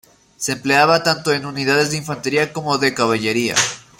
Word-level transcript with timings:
Se 0.35 0.53
empleaba 0.53 1.03
tanto 1.03 1.31
en 1.31 1.45
unidades 1.45 1.91
de 1.91 1.97
infantería 1.97 2.51
como 2.53 2.79
de 2.79 2.95
caballería. 2.95 3.53